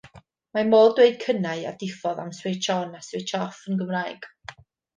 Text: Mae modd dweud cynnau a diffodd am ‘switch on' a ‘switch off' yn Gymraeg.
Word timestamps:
Mae 0.57 0.63
modd 0.69 0.95
dweud 0.99 1.19
cynnau 1.25 1.61
a 1.71 1.73
diffodd 1.83 2.23
am 2.25 2.31
‘switch 2.39 2.73
on' 2.79 2.97
a 3.01 3.03
‘switch 3.11 3.37
off' 3.43 3.61
yn 3.69 3.79
Gymraeg. 3.83 4.27